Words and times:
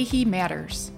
KeHE 0.00 0.24
matters, 0.24 0.92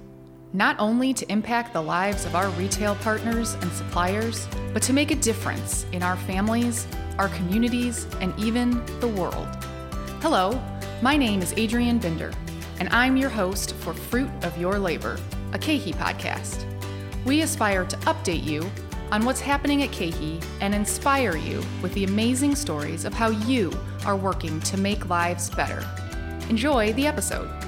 not 0.52 0.76
only 0.78 1.12
to 1.12 1.28
impact 1.32 1.72
the 1.72 1.82
lives 1.82 2.24
of 2.24 2.36
our 2.36 2.48
retail 2.50 2.94
partners 2.96 3.54
and 3.54 3.72
suppliers, 3.72 4.46
but 4.72 4.80
to 4.84 4.92
make 4.92 5.10
a 5.10 5.16
difference 5.16 5.86
in 5.90 6.04
our 6.04 6.16
families, 6.16 6.86
our 7.18 7.28
communities, 7.30 8.06
and 8.20 8.32
even 8.38 8.80
the 9.00 9.08
world. 9.08 9.48
Hello, 10.20 10.62
my 11.02 11.16
name 11.16 11.42
is 11.42 11.52
Adrienne 11.54 11.98
Binder, 11.98 12.32
and 12.78 12.88
I'm 12.90 13.16
your 13.16 13.28
host 13.28 13.74
for 13.74 13.92
Fruit 13.92 14.30
of 14.44 14.56
Your 14.56 14.78
Labor, 14.78 15.18
a 15.52 15.58
KeHE 15.58 15.94
podcast. 15.94 16.64
We 17.24 17.42
aspire 17.42 17.84
to 17.84 17.96
update 18.06 18.44
you 18.44 18.70
on 19.10 19.24
what's 19.24 19.40
happening 19.40 19.82
at 19.82 19.90
KeHE 19.90 20.44
and 20.60 20.76
inspire 20.76 21.36
you 21.36 21.60
with 21.82 21.92
the 21.94 22.04
amazing 22.04 22.54
stories 22.54 23.04
of 23.04 23.14
how 23.14 23.30
you 23.30 23.72
are 24.06 24.16
working 24.16 24.60
to 24.60 24.76
make 24.76 25.08
lives 25.08 25.50
better. 25.50 25.84
Enjoy 26.48 26.92
the 26.92 27.08
episode. 27.08 27.61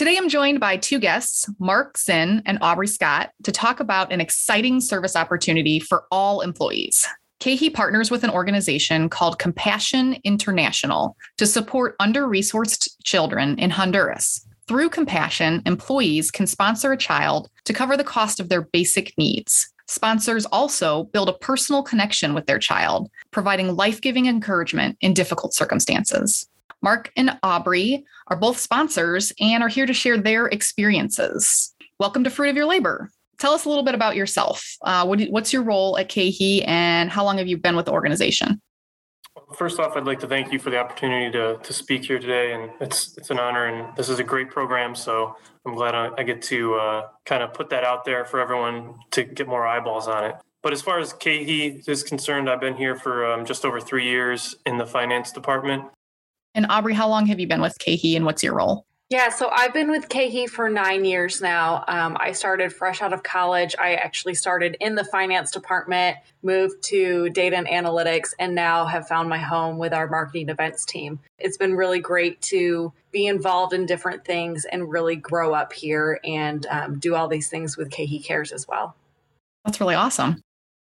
Today, 0.00 0.16
I'm 0.16 0.30
joined 0.30 0.60
by 0.60 0.78
two 0.78 0.98
guests, 0.98 1.46
Mark 1.58 1.98
Zinn 1.98 2.42
and 2.46 2.56
Aubrey 2.62 2.86
Scott, 2.86 3.32
to 3.42 3.52
talk 3.52 3.80
about 3.80 4.10
an 4.10 4.18
exciting 4.18 4.80
service 4.80 5.14
opportunity 5.14 5.78
for 5.78 6.04
all 6.10 6.40
employees. 6.40 7.06
KeHE 7.40 7.74
partners 7.74 8.10
with 8.10 8.24
an 8.24 8.30
organization 8.30 9.10
called 9.10 9.38
Compassion 9.38 10.16
International 10.24 11.18
to 11.36 11.44
support 11.44 11.96
under 12.00 12.26
resourced 12.26 12.88
children 13.04 13.58
in 13.58 13.68
Honduras. 13.68 14.46
Through 14.66 14.88
Compassion, 14.88 15.60
employees 15.66 16.30
can 16.30 16.46
sponsor 16.46 16.92
a 16.92 16.96
child 16.96 17.50
to 17.66 17.74
cover 17.74 17.94
the 17.94 18.02
cost 18.02 18.40
of 18.40 18.48
their 18.48 18.62
basic 18.62 19.12
needs. 19.18 19.70
Sponsors 19.86 20.46
also 20.46 21.04
build 21.12 21.28
a 21.28 21.34
personal 21.34 21.82
connection 21.82 22.32
with 22.32 22.46
their 22.46 22.58
child, 22.58 23.10
providing 23.32 23.76
life 23.76 24.00
giving 24.00 24.24
encouragement 24.24 24.96
in 25.02 25.12
difficult 25.12 25.52
circumstances. 25.52 26.48
Mark 26.82 27.12
and 27.16 27.38
Aubrey 27.42 28.04
are 28.28 28.36
both 28.36 28.58
sponsors 28.58 29.32
and 29.38 29.62
are 29.62 29.68
here 29.68 29.84
to 29.84 29.92
share 29.92 30.16
their 30.16 30.46
experiences. 30.46 31.74
Welcome 31.98 32.24
to 32.24 32.30
Fruit 32.30 32.48
of 32.48 32.56
Your 32.56 32.64
Labor. 32.64 33.10
Tell 33.38 33.52
us 33.52 33.66
a 33.66 33.68
little 33.68 33.84
bit 33.84 33.94
about 33.94 34.16
yourself. 34.16 34.76
Uh, 34.82 35.04
what, 35.04 35.20
what's 35.24 35.52
your 35.52 35.62
role 35.62 35.98
at 35.98 36.08
KeHE 36.08 36.64
and 36.66 37.10
how 37.10 37.24
long 37.24 37.38
have 37.38 37.48
you 37.48 37.58
been 37.58 37.76
with 37.76 37.86
the 37.86 37.92
organization? 37.92 38.60
First 39.56 39.78
off, 39.78 39.96
I'd 39.96 40.06
like 40.06 40.20
to 40.20 40.26
thank 40.26 40.52
you 40.52 40.58
for 40.58 40.70
the 40.70 40.78
opportunity 40.78 41.30
to, 41.32 41.58
to 41.62 41.72
speak 41.72 42.04
here 42.04 42.18
today, 42.18 42.52
and 42.52 42.70
it's 42.80 43.16
it's 43.16 43.30
an 43.30 43.38
honor. 43.38 43.66
And 43.66 43.96
this 43.96 44.08
is 44.08 44.18
a 44.18 44.24
great 44.24 44.50
program, 44.50 44.94
so 44.94 45.36
I'm 45.66 45.74
glad 45.74 45.94
I, 45.94 46.10
I 46.18 46.22
get 46.22 46.42
to 46.42 46.74
uh, 46.74 47.08
kind 47.24 47.42
of 47.42 47.54
put 47.54 47.70
that 47.70 47.84
out 47.84 48.04
there 48.04 48.24
for 48.24 48.40
everyone 48.40 48.94
to 49.12 49.24
get 49.24 49.48
more 49.48 49.66
eyeballs 49.66 50.08
on 50.08 50.24
it. 50.24 50.34
But 50.62 50.72
as 50.72 50.82
far 50.82 50.98
as 50.98 51.12
KeHE 51.12 51.88
is 51.88 52.02
concerned, 52.02 52.50
I've 52.50 52.60
been 52.60 52.76
here 52.76 52.94
for 52.94 53.24
um, 53.24 53.44
just 53.44 53.64
over 53.64 53.80
three 53.80 54.04
years 54.04 54.56
in 54.66 54.78
the 54.78 54.86
finance 54.86 55.32
department. 55.32 55.84
And 56.54 56.66
Aubrey, 56.68 56.94
how 56.94 57.08
long 57.08 57.26
have 57.26 57.38
you 57.38 57.46
been 57.46 57.60
with 57.60 57.78
KeHE 57.78 58.16
and 58.16 58.24
what's 58.24 58.42
your 58.42 58.54
role? 58.54 58.86
Yeah, 59.10 59.28
so 59.28 59.50
I've 59.52 59.72
been 59.72 59.90
with 59.90 60.08
KeHE 60.08 60.50
for 60.50 60.70
nine 60.70 61.04
years 61.04 61.42
now. 61.42 61.82
Um, 61.88 62.16
I 62.20 62.30
started 62.30 62.72
fresh 62.72 63.02
out 63.02 63.12
of 63.12 63.24
college. 63.24 63.74
I 63.76 63.96
actually 63.96 64.34
started 64.34 64.76
in 64.78 64.94
the 64.94 65.02
finance 65.02 65.50
department, 65.50 66.16
moved 66.44 66.80
to 66.84 67.28
data 67.30 67.56
and 67.56 67.66
analytics, 67.66 68.34
and 68.38 68.54
now 68.54 68.86
have 68.86 69.08
found 69.08 69.28
my 69.28 69.38
home 69.38 69.78
with 69.78 69.92
our 69.92 70.06
marketing 70.06 70.48
events 70.48 70.84
team. 70.84 71.18
It's 71.40 71.56
been 71.56 71.74
really 71.74 71.98
great 71.98 72.40
to 72.42 72.92
be 73.10 73.26
involved 73.26 73.72
in 73.72 73.84
different 73.84 74.24
things 74.24 74.64
and 74.64 74.88
really 74.88 75.16
grow 75.16 75.54
up 75.54 75.72
here 75.72 76.20
and 76.22 76.64
um, 76.66 77.00
do 77.00 77.16
all 77.16 77.26
these 77.26 77.48
things 77.48 77.76
with 77.76 77.90
KeHE 77.90 78.24
Cares 78.24 78.52
as 78.52 78.68
well. 78.68 78.94
That's 79.64 79.80
really 79.80 79.96
awesome. 79.96 80.40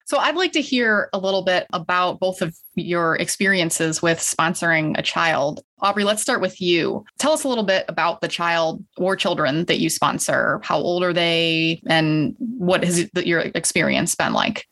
So 0.09 0.18
I'd 0.18 0.36
like 0.36 0.53
to 0.53 0.62
hear 0.62 1.08
a 1.14 1.20
little 1.20 1.44
bit 1.44 1.68
about 1.72 2.20
both 2.20 2.42
of 2.42 2.58
your 2.74 3.16
experiences 3.18 4.02
with 4.02 4.18
sponsoring 4.18 4.97
a 4.97 5.03
child. 5.03 5.62
Aubrey, 5.81 6.03
let's 6.03 6.20
start 6.20 6.42
with 6.42 6.59
you. 6.59 7.06
Tell 7.20 7.31
us 7.31 7.44
a 7.44 7.47
little 7.47 7.64
bit 7.64 7.86
about 7.88 8.22
the 8.22 8.28
child 8.28 8.84
or 8.98 9.16
children 9.16 9.66
that 9.66 9.78
you 9.78 9.88
sponsor. 9.88 10.62
How 10.64 10.80
old 10.80 11.03
are 11.03 11.14
they 11.14 11.80
and 11.86 12.36
what 12.40 12.84
has 12.84 13.08
your 13.24 13.42
experience 13.53 14.16
been 14.16 14.34
like? 14.34 14.68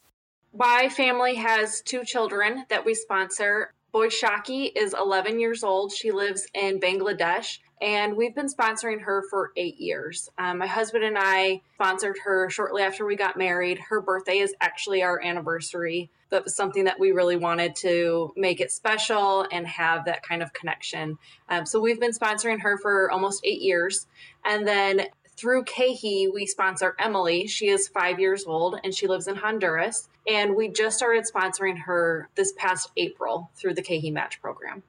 My 0.52 0.88
family 0.88 1.36
has 1.36 1.82
two 1.82 2.02
children 2.04 2.64
that 2.68 2.84
we 2.84 2.94
sponsor. 2.94 3.74
Boy 3.92 4.08
Shaki 4.08 4.72
is 4.74 4.92
11 4.92 5.38
years 5.38 5.62
old. 5.62 5.92
She 5.92 6.10
lives 6.10 6.48
in 6.52 6.80
Bangladesh 6.80 7.60
and 7.80 8.16
we've 8.16 8.34
been 8.34 8.48
sponsoring 8.48 9.00
her 9.02 9.24
for 9.30 9.52
eight 9.56 9.78
years. 9.78 10.30
Um, 10.38 10.58
my 10.58 10.66
husband 10.66 11.04
and 11.04 11.16
I 11.18 11.62
sponsored 11.74 12.16
her 12.24 12.50
shortly 12.50 12.82
after 12.82 13.04
we 13.04 13.16
got 13.16 13.36
married. 13.36 13.78
Her 13.78 14.00
birthday 14.00 14.38
is 14.38 14.54
actually 14.60 15.02
our 15.02 15.20
anniversary. 15.22 16.10
That 16.30 16.44
was 16.44 16.54
something 16.54 16.84
that 16.84 17.00
we 17.00 17.12
really 17.12 17.36
wanted 17.36 17.76
to 17.76 18.32
make 18.36 18.60
it 18.60 18.70
special 18.70 19.46
and 19.50 19.66
have 19.66 20.04
that 20.04 20.22
kind 20.22 20.42
of 20.42 20.52
connection. 20.52 21.18
Um, 21.48 21.64
so 21.64 21.80
we've 21.80 22.00
been 22.00 22.12
sponsoring 22.12 22.60
her 22.60 22.78
for 22.78 23.10
almost 23.10 23.40
eight 23.44 23.62
years. 23.62 24.06
And 24.44 24.66
then 24.66 25.06
through 25.36 25.64
KeHE, 25.64 26.32
we 26.34 26.46
sponsor 26.46 26.96
Emily. 26.98 27.46
She 27.46 27.68
is 27.68 27.86
five 27.88 28.18
years 28.18 28.44
old 28.44 28.80
and 28.82 28.92
she 28.92 29.06
lives 29.06 29.28
in 29.28 29.36
Honduras. 29.36 30.08
And 30.26 30.56
we 30.56 30.68
just 30.68 30.96
started 30.96 31.24
sponsoring 31.32 31.78
her 31.78 32.28
this 32.34 32.52
past 32.58 32.90
April 32.96 33.50
through 33.54 33.74
the 33.74 33.82
KeHE 33.82 34.12
Match 34.12 34.42
program. 34.42 34.82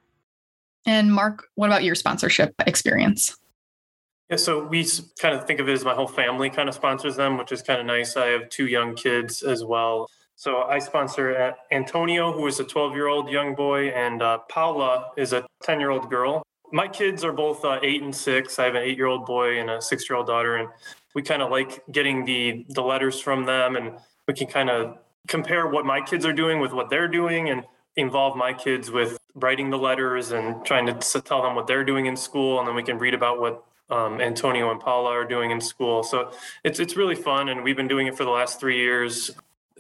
And 0.86 1.14
Mark, 1.14 1.48
what 1.56 1.68
about 1.68 1.84
your 1.84 1.96
sponsorship 1.96 2.54
experience? 2.66 3.38
Yeah, 4.30 4.38
so 4.38 4.64
we 4.64 4.88
kind 5.20 5.34
of 5.34 5.48
think 5.48 5.60
of 5.60 5.68
it 5.68 5.74
as 5.74 5.84
my 5.84 5.94
whole 5.94 6.08
family 6.08 6.50
kind 6.50 6.70
of 6.70 6.76
sponsors 6.76 7.16
them, 7.16 7.38
which 7.38 7.52
is 7.52 7.62
kind 7.64 7.80
of 7.80 7.88
nice. 7.88 8.16
I 8.16 8.28
have 8.28 8.50
two 8.50 8.68
young 8.68 8.96
kids 8.96 9.42
as 9.42 9.64
well. 9.64 10.08
So 10.36 10.62
I 10.62 10.80
sponsor 10.80 11.54
Antonio, 11.70 12.32
who 12.32 12.48
is 12.48 12.62
a 12.62 12.64
12 12.64 12.94
year 12.94 13.08
old 13.08 13.30
young 13.30 13.56
boy, 13.56 13.90
and 13.90 14.22
uh, 14.22 14.38
Paula 14.48 15.12
is 15.18 15.34
a 15.34 15.46
10 15.64 15.82
year 15.82 15.90
old 15.90 16.10
girl. 16.10 16.44
My 16.72 16.88
kids 16.88 17.26
are 17.26 17.34
both 17.34 17.66
uh, 17.66 17.80
eight 17.84 18.04
and 18.04 18.16
six. 18.16 18.58
I 18.58 18.64
have 18.66 18.76
an 18.76 18.84
eight 18.84 18.96
year 18.96 19.08
old 19.08 19.26
boy 19.26 19.60
and 19.60 19.70
a 19.70 19.82
six 19.82 20.10
year 20.10 20.16
old 20.16 20.28
daughter, 20.28 20.56
and 20.56 20.70
we 21.14 21.24
kind 21.24 21.42
of 21.42 21.52
like 21.52 21.84
getting 21.92 22.24
the 22.24 22.66
the 22.70 22.82
letters 22.82 23.20
from 23.20 23.44
them, 23.44 23.76
and 23.76 23.98
we 24.30 24.34
can 24.34 24.48
kind 24.48 24.70
of 24.70 24.98
compare 25.28 25.68
what 25.68 25.86
my 25.86 26.00
kids 26.00 26.26
are 26.26 26.32
doing 26.32 26.62
with 26.62 26.72
what 26.72 26.90
they're 26.90 27.10
doing, 27.10 27.50
and 27.50 27.66
involve 27.98 28.38
my 28.38 28.54
kids 28.54 28.90
with 28.90 29.19
writing 29.36 29.70
the 29.70 29.78
letters 29.78 30.32
and 30.32 30.66
trying 30.66 30.86
to 30.88 31.22
tell 31.22 31.42
them 31.42 31.56
what 31.56 31.68
they're 31.68 31.84
doing 31.84 32.06
in 32.06 32.16
school, 32.16 32.60
and 32.60 32.68
then 32.68 32.76
we 32.76 32.84
can 32.84 32.98
read 32.98 33.14
about 33.14 33.40
what 33.40 33.64
um, 33.90 34.22
Antonio 34.22 34.72
and 34.72 34.80
Paula 34.80 35.12
are 35.12 35.26
doing 35.26 35.52
in 35.52 35.62
school. 35.62 36.04
So 36.04 36.32
it's 36.64 36.80
it's 36.80 36.96
really 36.96 37.16
fun, 37.16 37.50
and 37.50 37.64
we've 37.64 37.78
been 37.78 37.88
doing 37.88 38.08
it 38.08 38.16
for 38.16 38.24
the 38.24 38.32
last 38.32 38.60
three 38.60 38.78
years. 38.78 39.32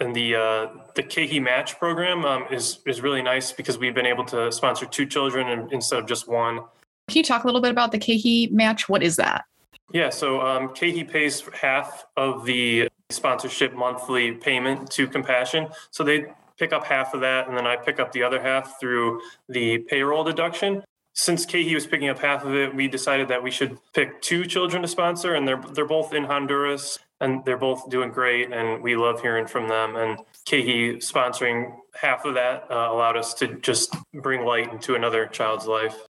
And 0.02 0.16
the 0.16 0.36
uh, 0.36 0.68
the 0.96 1.04
KeHE 1.04 1.42
Match 1.42 1.78
program 1.78 2.26
um, 2.26 2.46
is 2.50 2.80
is 2.86 3.02
really 3.02 3.22
nice 3.22 3.52
because 3.52 3.78
we've 3.78 3.96
been 3.96 4.06
able 4.06 4.26
to 4.26 4.52
sponsor 4.52 4.86
two 4.86 5.06
children 5.06 5.68
instead 5.72 6.00
of 6.00 6.08
just 6.08 6.28
one. 6.28 6.62
Can 7.09 7.18
you 7.18 7.24
talk 7.24 7.44
a 7.44 7.48
little 7.48 7.62
bit 7.62 7.72
about 7.72 7.92
the 7.92 8.00
KeHE 8.00 8.52
Match? 8.52 8.88
What 8.88 9.04
is 9.04 9.16
that? 9.18 9.46
Yeah, 9.92 10.09
so 10.09 10.42
um, 10.42 10.70
KeHE 10.70 11.09
pays 11.09 11.44
half 11.59 12.06
of 12.16 12.46
the 12.46 12.90
sponsorship 13.09 13.74
monthly 13.74 14.34
payment 14.34 14.92
to 14.92 15.08
Compassion. 15.08 15.68
So 15.90 16.04
they 16.04 16.28
pick 16.59 16.74
up 16.74 16.86
half 16.86 17.14
of 17.14 17.22
that, 17.22 17.47
and 17.47 17.58
then 17.58 17.66
I 17.66 17.75
pick 17.78 18.00
up 18.00 18.12
the 18.12 18.22
other 18.22 18.42
half 18.42 18.80
through 18.80 19.22
the 19.47 19.80
payroll 19.80 20.24
deduction. 20.24 20.84
Since 21.14 21.46
KeHE 21.46 21.74
was 21.74 21.88
picking 21.88 22.09
up 22.09 22.20
half 22.20 22.46
of 22.46 22.53
it, 22.53 22.74
we 22.74 22.88
decided 22.88 23.28
that 23.30 23.42
we 23.42 23.52
should 23.52 23.78
pick 23.94 24.22
two 24.22 24.46
children 24.46 24.81
to 24.81 24.88
sponsor, 24.88 25.36
and 25.36 25.47
they're 25.47 25.62
they're 25.74 25.86
both 25.86 26.14
in 26.14 26.24
Honduras, 26.24 27.00
and 27.20 27.44
they're 27.46 27.58
both 27.58 27.90
doing 27.90 28.11
great, 28.11 28.52
and 28.53 28.82
we 28.82 28.96
love 28.96 29.22
hearing 29.22 29.47
from 29.47 29.67
them. 29.67 29.96
And 29.96 30.20
KeHE 30.46 30.97
sponsoring 30.97 31.76
half 32.00 32.26
of 32.26 32.35
that 32.35 32.70
uh, 32.70 32.88
allowed 32.91 33.17
us 33.17 33.34
to 33.35 33.56
just 33.59 33.96
bring 34.14 34.46
light 34.46 34.72
into 34.72 34.96
another 34.96 35.26
child's 35.26 35.66
life. 35.66 36.06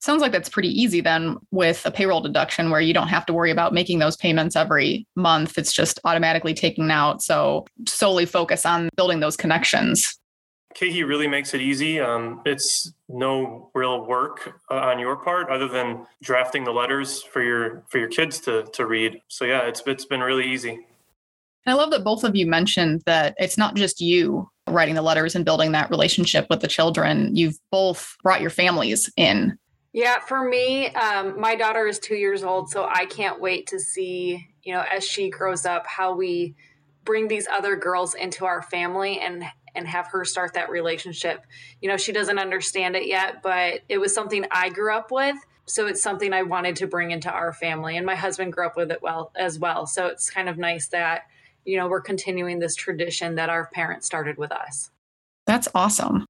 Sounds 0.00 0.22
like 0.22 0.32
that's 0.32 0.48
pretty 0.48 0.68
easy 0.68 1.02
then 1.02 1.36
with 1.50 1.84
a 1.84 1.90
payroll 1.90 2.22
deduction 2.22 2.70
where 2.70 2.80
you 2.80 2.94
don't 2.94 3.08
have 3.08 3.26
to 3.26 3.34
worry 3.34 3.50
about 3.50 3.74
making 3.74 3.98
those 3.98 4.16
payments 4.16 4.56
every 4.56 5.06
month. 5.14 5.58
It's 5.58 5.72
just 5.72 6.00
automatically 6.04 6.54
taken 6.54 6.90
out. 6.90 7.22
So 7.22 7.66
solely 7.86 8.24
focus 8.24 8.64
on 8.64 8.88
building 8.96 9.20
those 9.20 9.36
connections. 9.36 10.18
KeHE 10.74 11.06
really 11.06 11.26
makes 11.26 11.52
it 11.52 11.60
easy. 11.60 12.00
Um, 12.00 12.40
it's 12.46 12.92
no 13.08 13.70
real 13.74 14.06
work 14.06 14.60
uh, 14.70 14.74
on 14.74 14.98
your 14.98 15.16
part 15.16 15.50
other 15.50 15.68
than 15.68 16.06
drafting 16.22 16.64
the 16.64 16.70
letters 16.70 17.22
for 17.22 17.42
your 17.42 17.82
for 17.88 17.98
your 17.98 18.08
kids 18.08 18.40
to 18.40 18.62
to 18.72 18.86
read. 18.86 19.20
So 19.28 19.44
yeah, 19.44 19.66
it's 19.66 19.82
it's 19.86 20.04
been 20.04 20.20
really 20.20 20.46
easy. 20.46 20.86
And 21.66 21.74
I 21.74 21.74
love 21.74 21.90
that 21.90 22.04
both 22.04 22.24
of 22.24 22.36
you 22.36 22.46
mentioned 22.46 23.02
that 23.04 23.34
it's 23.38 23.58
not 23.58 23.74
just 23.74 24.00
you 24.00 24.48
writing 24.66 24.94
the 24.94 25.02
letters 25.02 25.34
and 25.34 25.44
building 25.44 25.72
that 25.72 25.90
relationship 25.90 26.46
with 26.48 26.60
the 26.60 26.68
children. 26.68 27.34
You've 27.36 27.58
both 27.70 28.16
brought 28.22 28.40
your 28.40 28.50
families 28.50 29.10
in 29.16 29.58
yeah, 29.92 30.20
for 30.20 30.48
me, 30.48 30.88
um, 30.94 31.40
my 31.40 31.56
daughter 31.56 31.86
is 31.86 31.98
two 31.98 32.14
years 32.14 32.44
old, 32.44 32.70
so 32.70 32.86
I 32.88 33.06
can't 33.06 33.40
wait 33.40 33.66
to 33.68 33.80
see, 33.80 34.48
you 34.62 34.72
know, 34.72 34.84
as 34.90 35.04
she 35.04 35.30
grows 35.30 35.66
up, 35.66 35.86
how 35.86 36.14
we 36.14 36.54
bring 37.04 37.28
these 37.28 37.48
other 37.48 37.76
girls 37.76 38.14
into 38.14 38.44
our 38.44 38.62
family 38.62 39.18
and 39.20 39.44
and 39.74 39.86
have 39.86 40.08
her 40.08 40.24
start 40.24 40.54
that 40.54 40.68
relationship. 40.70 41.44
You 41.80 41.88
know, 41.88 41.96
she 41.96 42.12
doesn't 42.12 42.38
understand 42.38 42.96
it 42.96 43.06
yet, 43.06 43.42
but 43.42 43.80
it 43.88 43.98
was 43.98 44.12
something 44.14 44.44
I 44.50 44.68
grew 44.68 44.92
up 44.92 45.10
with. 45.12 45.36
so 45.66 45.86
it's 45.86 46.02
something 46.02 46.32
I 46.32 46.42
wanted 46.42 46.76
to 46.76 46.86
bring 46.86 47.12
into 47.12 47.30
our 47.30 47.52
family. 47.52 47.96
And 47.96 48.04
my 48.04 48.16
husband 48.16 48.52
grew 48.52 48.66
up 48.66 48.76
with 48.76 48.90
it 48.90 49.00
well 49.02 49.30
as 49.36 49.58
well. 49.58 49.86
So 49.86 50.06
it's 50.06 50.28
kind 50.28 50.48
of 50.48 50.58
nice 50.58 50.88
that, 50.88 51.22
you 51.64 51.76
know, 51.76 51.88
we're 51.88 52.00
continuing 52.00 52.58
this 52.58 52.74
tradition 52.74 53.36
that 53.36 53.48
our 53.48 53.68
parents 53.72 54.06
started 54.06 54.36
with 54.36 54.50
us. 54.50 54.90
That's 55.46 55.68
awesome. 55.74 56.26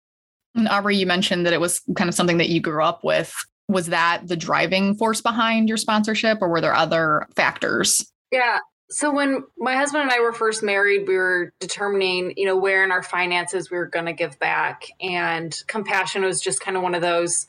And 0.54 0.68
Aubrey, 0.68 0.96
you 0.96 1.06
mentioned 1.06 1.46
that 1.46 1.52
it 1.52 1.60
was 1.60 1.80
kind 1.96 2.08
of 2.08 2.14
something 2.14 2.38
that 2.38 2.50
you 2.50 2.60
grew 2.60 2.82
up 2.82 3.02
with. 3.04 3.32
Was 3.70 3.86
that 3.86 4.26
the 4.26 4.36
driving 4.36 4.94
force 4.94 5.20
behind 5.20 5.68
your 5.68 5.78
sponsorship, 5.78 6.38
or 6.40 6.48
were 6.48 6.60
there 6.60 6.74
other 6.74 7.26
factors? 7.34 8.10
Yeah. 8.30 8.58
So 8.90 9.12
when 9.12 9.44
my 9.56 9.76
husband 9.76 10.02
and 10.02 10.10
I 10.10 10.20
were 10.20 10.32
first 10.32 10.64
married, 10.64 11.06
we 11.06 11.16
were 11.16 11.52
determining, 11.60 12.34
you 12.36 12.44
know, 12.44 12.56
where 12.56 12.82
in 12.82 12.90
our 12.90 13.04
finances 13.04 13.70
we 13.70 13.76
were 13.76 13.86
going 13.86 14.06
to 14.06 14.12
give 14.12 14.38
back. 14.40 14.88
And 15.00 15.56
Compassion 15.68 16.22
was 16.22 16.40
just 16.40 16.60
kind 16.60 16.76
of 16.76 16.82
one 16.82 16.96
of 16.96 17.02
those 17.02 17.46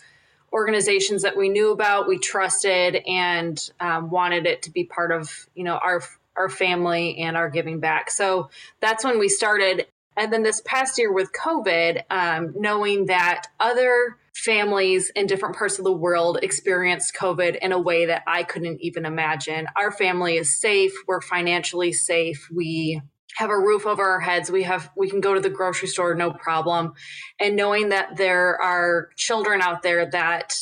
organizations 0.53 1.23
that 1.23 1.35
we 1.35 1.49
knew 1.49 1.71
about, 1.71 2.07
we 2.07 2.19
trusted, 2.19 3.01
and 3.07 3.59
um, 3.79 4.11
wanted 4.11 4.45
it 4.45 4.61
to 4.63 4.71
be 4.71 4.83
part 4.83 5.11
of, 5.11 5.47
you 5.55 5.63
know, 5.63 5.77
our 5.77 6.03
our 6.37 6.47
family 6.47 7.17
and 7.17 7.35
our 7.35 7.49
giving 7.49 7.79
back. 7.79 8.09
So 8.11 8.49
that's 8.79 9.03
when 9.03 9.19
we 9.19 9.27
started. 9.27 9.87
And 10.15 10.31
then 10.31 10.43
this 10.43 10.61
past 10.63 10.97
year 10.97 11.11
with 11.11 11.31
COVID, 11.33 12.03
um, 12.09 12.53
knowing 12.55 13.07
that 13.07 13.47
other 13.59 14.17
families 14.33 15.11
in 15.15 15.27
different 15.27 15.55
parts 15.55 15.77
of 15.77 15.85
the 15.85 15.91
world 15.91 16.39
experienced 16.41 17.15
COVID 17.15 17.57
in 17.57 17.71
a 17.71 17.79
way 17.79 18.05
that 18.05 18.23
I 18.27 18.43
couldn't 18.43 18.81
even 18.81 19.05
imagine. 19.05 19.67
Our 19.75 19.91
family 19.91 20.37
is 20.37 20.59
safe. 20.59 20.93
We're 21.07 21.21
financially 21.21 21.93
safe. 21.93 22.47
We 22.53 23.01
have 23.37 23.49
a 23.49 23.57
roof 23.57 23.85
over 23.85 24.03
our 24.03 24.19
heads 24.19 24.51
we 24.51 24.63
have 24.63 24.89
we 24.97 25.09
can 25.09 25.21
go 25.21 25.33
to 25.33 25.39
the 25.39 25.49
grocery 25.49 25.87
store 25.87 26.13
no 26.13 26.31
problem 26.31 26.93
and 27.39 27.55
knowing 27.55 27.89
that 27.89 28.17
there 28.17 28.61
are 28.61 29.09
children 29.15 29.61
out 29.61 29.83
there 29.83 30.09
that 30.11 30.53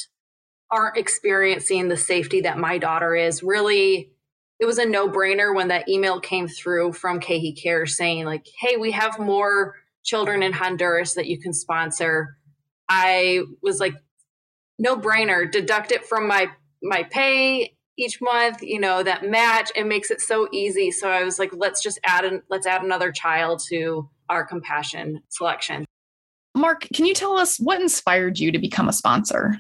aren't 0.72 0.98
experiencing 0.98 1.88
the 1.88 1.98
safety 1.98 2.42
that 2.42 2.60
my 2.60 2.78
daughter 2.78 3.16
is 3.16 3.42
really 3.42 4.12
it 4.60 4.66
was 4.66 4.78
a 4.78 4.86
no-brainer 4.86 5.56
when 5.56 5.70
that 5.70 5.90
email 5.90 6.20
came 6.20 6.48
through 6.48 6.94
from 6.94 7.20
KeHE 7.20 7.62
Care 7.62 7.86
saying 7.86 8.26
like 8.26 8.46
hey 8.60 8.78
we 8.78 8.92
have 8.92 9.20
more 9.20 9.76
children 10.04 10.44
in 10.44 10.54
Honduras 10.54 11.16
that 11.16 11.28
you 11.28 11.40
can 11.40 11.54
sponsor 11.54 12.38
I 12.90 13.44
was 13.62 13.80
like 13.80 13.94
no 14.80 14.96
brainer 14.96 15.50
deduct 15.52 15.92
it 15.92 16.06
from 16.06 16.28
my 16.28 16.48
my 16.82 17.04
pay 17.04 17.76
each 17.98 18.20
month 18.22 18.64
you 18.64 18.80
know 18.80 19.04
that 19.04 19.30
match. 19.30 19.72
It 19.76 19.86
makes 19.86 20.10
it 20.10 20.22
so 20.22 20.48
easy. 20.52 20.90
So 20.90 21.10
i 21.10 21.24
was 21.24 21.38
like 21.38 21.52
let's 21.54 21.84
just 21.84 22.00
add 22.04 22.26
an 22.26 22.42
let's 22.50 22.66
add 22.66 22.82
another 22.82 23.12
child 23.12 23.62
to 23.70 24.10
our 24.30 24.46
compassion 24.46 25.22
selection. 25.30 25.86
Mark 26.56 26.88
can 26.94 27.06
you 27.06 27.14
tell 27.14 27.38
us 27.38 27.58
what 27.60 27.80
inspired 27.80 28.40
you 28.40 28.52
to 28.52 28.60
become 28.60 28.90
a 28.90 28.94
sponsor? 28.94 29.60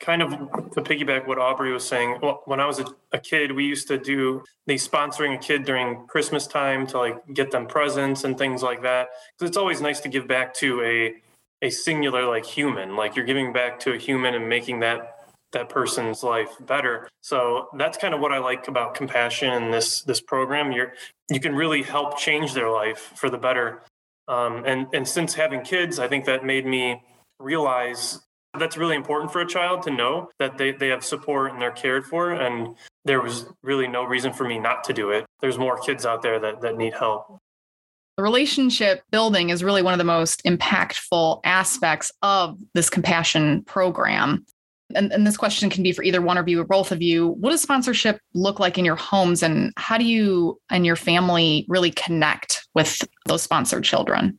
Kind 0.00 0.22
of 0.22 0.30
to 0.30 0.80
piggyback 0.80 1.26
what 1.26 1.38
aubrey 1.38 1.72
was 1.72 1.84
saying 1.84 2.20
well, 2.22 2.42
when 2.44 2.60
i 2.60 2.66
was 2.66 2.78
a, 2.78 2.86
a 3.12 3.18
kid 3.18 3.50
we 3.50 3.64
used 3.64 3.88
to 3.88 3.98
do 3.98 4.44
the 4.68 4.74
sponsoring 4.74 5.34
a 5.34 5.38
kid 5.38 5.64
during 5.64 6.06
christmas 6.06 6.46
time 6.46 6.86
to 6.86 6.98
like 6.98 7.16
get 7.34 7.50
them 7.50 7.66
presents 7.66 8.22
and 8.22 8.38
things 8.38 8.62
like 8.62 8.82
that. 8.82 9.08
Because 9.36 9.48
it's 9.48 9.56
always 9.56 9.80
nice 9.80 9.98
to 10.00 10.08
give 10.08 10.28
back 10.28 10.54
to 10.54 10.80
a 10.82 11.14
a 11.62 11.70
singular 11.70 12.26
like 12.26 12.46
human 12.46 12.94
like 12.94 13.16
you're 13.16 13.24
giving 13.24 13.52
back 13.52 13.80
to 13.80 13.92
a 13.92 13.98
human 13.98 14.34
and 14.34 14.48
making 14.48 14.80
that 14.80 15.18
that 15.52 15.68
person's 15.68 16.22
life 16.22 16.50
better. 16.60 17.08
So 17.22 17.68
that's 17.76 17.96
kind 17.96 18.12
of 18.12 18.20
what 18.20 18.32
I 18.32 18.38
like 18.38 18.68
about 18.68 18.94
compassion 18.94 19.50
and 19.50 19.72
this 19.72 20.02
this 20.02 20.20
program. 20.20 20.72
You're 20.72 20.92
you 21.30 21.40
can 21.40 21.54
really 21.54 21.82
help 21.82 22.18
change 22.18 22.54
their 22.54 22.70
life 22.70 23.12
for 23.16 23.30
the 23.30 23.38
better. 23.38 23.82
Um, 24.28 24.64
and 24.66 24.86
and 24.92 25.08
since 25.08 25.34
having 25.34 25.62
kids, 25.62 25.98
I 25.98 26.08
think 26.08 26.26
that 26.26 26.44
made 26.44 26.66
me 26.66 27.02
realize 27.40 28.20
that's 28.58 28.76
really 28.76 28.96
important 28.96 29.32
for 29.32 29.40
a 29.40 29.46
child 29.46 29.82
to 29.82 29.90
know 29.90 30.30
that 30.38 30.58
they, 30.58 30.72
they 30.72 30.88
have 30.88 31.04
support 31.04 31.52
and 31.52 31.60
they're 31.60 31.70
cared 31.70 32.04
for. 32.04 32.32
And 32.32 32.76
there 33.04 33.20
was 33.20 33.46
really 33.62 33.86
no 33.86 34.04
reason 34.04 34.32
for 34.32 34.44
me 34.44 34.58
not 34.58 34.84
to 34.84 34.92
do 34.92 35.10
it. 35.10 35.26
There's 35.40 35.58
more 35.58 35.78
kids 35.78 36.04
out 36.06 36.22
there 36.22 36.40
that, 36.40 36.60
that 36.62 36.76
need 36.76 36.94
help. 36.94 37.38
The 38.18 38.24
relationship 38.24 39.04
building 39.10 39.50
is 39.50 39.64
really 39.64 39.80
one 39.80 39.94
of 39.94 39.98
the 39.98 40.04
most 40.04 40.42
impactful 40.44 41.40
aspects 41.44 42.12
of 42.20 42.58
this 42.74 42.90
compassion 42.90 43.62
program 43.62 44.44
and, 44.94 45.12
and 45.12 45.26
this 45.26 45.36
question 45.36 45.70
can 45.70 45.82
be 45.82 45.92
for 45.92 46.02
either 46.02 46.20
one 46.20 46.38
of 46.38 46.48
you 46.48 46.60
or 46.60 46.64
both 46.64 46.92
of 46.92 47.02
you. 47.02 47.28
What 47.28 47.50
does 47.50 47.60
sponsorship 47.60 48.20
look 48.34 48.58
like 48.58 48.78
in 48.78 48.84
your 48.84 48.96
homes, 48.96 49.42
and 49.42 49.72
how 49.76 49.98
do 49.98 50.04
you 50.04 50.58
and 50.70 50.86
your 50.86 50.96
family 50.96 51.66
really 51.68 51.90
connect 51.90 52.66
with 52.74 53.06
those 53.26 53.42
sponsored 53.42 53.84
children? 53.84 54.38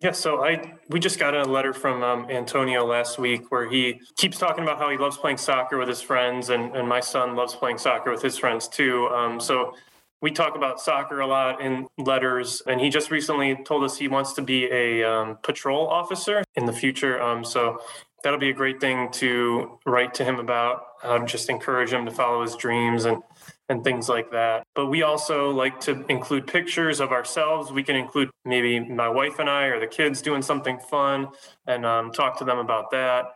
Yeah, 0.00 0.12
so 0.12 0.42
I 0.42 0.78
we 0.88 0.98
just 0.98 1.18
got 1.18 1.34
a 1.34 1.44
letter 1.44 1.74
from 1.74 2.02
um, 2.02 2.30
Antonio 2.30 2.86
last 2.86 3.18
week 3.18 3.50
where 3.52 3.68
he 3.68 4.00
keeps 4.16 4.38
talking 4.38 4.64
about 4.64 4.78
how 4.78 4.88
he 4.88 4.96
loves 4.96 5.18
playing 5.18 5.36
soccer 5.36 5.76
with 5.76 5.88
his 5.88 6.00
friends, 6.00 6.48
and, 6.48 6.74
and 6.74 6.88
my 6.88 7.00
son 7.00 7.36
loves 7.36 7.54
playing 7.54 7.78
soccer 7.78 8.10
with 8.10 8.22
his 8.22 8.38
friends 8.38 8.66
too. 8.66 9.08
Um, 9.08 9.38
so 9.38 9.74
we 10.22 10.30
talk 10.30 10.56
about 10.56 10.80
soccer 10.80 11.20
a 11.20 11.26
lot 11.26 11.60
in 11.60 11.86
letters, 11.98 12.62
and 12.66 12.80
he 12.80 12.90
just 12.90 13.10
recently 13.10 13.56
told 13.64 13.84
us 13.84 13.96
he 13.96 14.08
wants 14.08 14.32
to 14.34 14.42
be 14.42 14.66
a 14.66 15.02
um, 15.02 15.38
patrol 15.42 15.88
officer 15.88 16.44
in 16.56 16.66
the 16.66 16.72
future. 16.72 17.20
Um, 17.20 17.44
so 17.44 17.80
that'll 18.22 18.38
be 18.38 18.50
a 18.50 18.54
great 18.54 18.80
thing 18.80 19.10
to 19.12 19.78
write 19.86 20.12
to 20.14 20.24
him 20.24 20.38
about. 20.38 20.82
Uh, 21.02 21.24
just 21.24 21.48
encourage 21.48 21.92
him 21.92 22.04
to 22.04 22.10
follow 22.10 22.42
his 22.42 22.56
dreams 22.56 23.04
and 23.04 23.22
and 23.70 23.84
things 23.84 24.08
like 24.08 24.32
that. 24.32 24.64
But 24.74 24.86
we 24.86 25.02
also 25.02 25.50
like 25.50 25.78
to 25.82 26.04
include 26.08 26.48
pictures 26.48 26.98
of 26.98 27.12
ourselves. 27.12 27.70
We 27.70 27.84
can 27.84 27.94
include 27.94 28.28
maybe 28.44 28.80
my 28.80 29.08
wife 29.08 29.38
and 29.38 29.48
I 29.48 29.66
or 29.66 29.78
the 29.78 29.86
kids 29.86 30.20
doing 30.20 30.42
something 30.42 30.78
fun 30.80 31.28
and 31.68 31.86
um, 31.86 32.10
talk 32.10 32.36
to 32.38 32.44
them 32.44 32.58
about 32.58 32.90
that. 32.90 33.26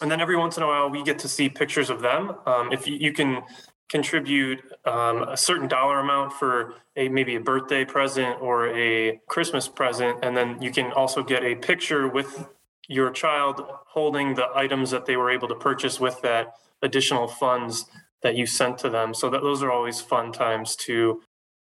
And 0.00 0.10
then 0.10 0.20
every 0.20 0.36
once 0.36 0.56
in 0.56 0.64
a 0.64 0.66
while, 0.66 0.90
we 0.90 1.02
get 1.04 1.18
to 1.20 1.28
see 1.28 1.48
pictures 1.48 1.90
of 1.90 2.00
them. 2.00 2.34
Um, 2.44 2.72
if 2.72 2.86
you, 2.86 2.96
you, 2.96 3.12
can 3.12 3.42
contribute 3.88 4.60
um, 4.84 5.22
a 5.22 5.36
certain 5.36 5.66
dollar 5.66 6.00
amount 6.00 6.32
for 6.32 6.74
a 6.96 7.08
maybe 7.08 7.36
a 7.36 7.40
birthday 7.40 7.84
present 7.84 8.40
or 8.40 8.68
a 8.76 9.20
Christmas 9.28 9.68
present, 9.68 10.18
and 10.22 10.36
then 10.36 10.60
you 10.60 10.70
can 10.70 10.92
also 10.92 11.22
get 11.22 11.42
a 11.42 11.54
picture 11.54 12.08
with 12.08 12.46
your 12.88 13.10
child 13.10 13.64
holding 13.86 14.34
the 14.34 14.48
items 14.54 14.90
that 14.90 15.06
they 15.06 15.16
were 15.16 15.30
able 15.30 15.48
to 15.48 15.54
purchase 15.54 16.00
with 16.00 16.20
that 16.22 16.54
additional 16.82 17.28
funds 17.28 17.86
that 18.22 18.36
you 18.36 18.46
sent 18.46 18.78
to 18.78 18.88
them. 18.90 19.14
So 19.14 19.30
that 19.30 19.42
those 19.42 19.62
are 19.62 19.70
always 19.70 20.00
fun 20.00 20.32
times 20.32 20.74
too. 20.76 21.22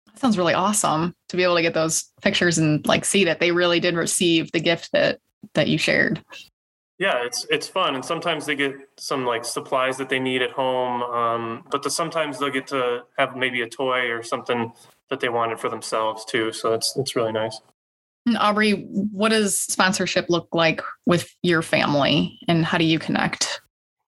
That 0.08 0.20
sounds 0.20 0.38
really 0.38 0.54
awesome 0.54 1.14
to 1.30 1.38
be 1.38 1.44
able 1.44 1.56
to 1.56 1.62
get 1.62 1.74
those 1.74 2.06
pictures 2.22 2.58
and 2.58 2.86
like 2.86 3.06
see 3.06 3.24
that 3.26 3.40
they 3.40 3.52
really 3.52 3.80
did 3.80 3.96
receive 3.96 4.52
the 4.52 4.60
gift 4.60 4.92
that 4.92 5.20
that 5.54 5.68
you 5.68 5.78
shared. 5.78 6.24
Yeah, 7.00 7.26
it's 7.26 7.46
it's 7.50 7.68
fun, 7.68 7.96
and 7.96 8.06
sometimes 8.06 8.46
they 8.46 8.56
get 8.56 8.76
some 8.98 9.26
like 9.26 9.46
supplies 9.46 9.98
that 9.98 10.10
they 10.10 10.20
need 10.20 10.42
at 10.42 10.52
home. 10.52 11.02
Um, 11.02 11.64
but 11.72 11.84
the, 11.84 11.90
sometimes 11.90 12.40
they'll 12.40 12.52
get 12.52 12.68
to 12.68 13.02
have 13.18 13.36
maybe 13.36 13.62
a 13.62 13.68
toy 13.68 14.12
or 14.12 14.22
something 14.24 14.72
that 15.10 15.20
they 15.20 15.30
wanted 15.30 15.60
for 15.60 15.70
themselves 15.70 16.24
too. 16.26 16.52
So 16.52 16.74
it's 16.74 16.96
it's 16.98 17.16
really 17.16 17.32
nice. 17.32 17.60
And 18.26 18.38
Aubrey, 18.38 18.86
what 19.12 19.30
does 19.30 19.60
sponsorship 19.60 20.28
look 20.30 20.48
like 20.54 20.82
with 21.06 21.36
your 21.42 21.62
family 21.62 22.40
and 22.48 22.64
how 22.64 22.78
do 22.78 22.86
you 22.86 23.00
connect? 23.00 23.60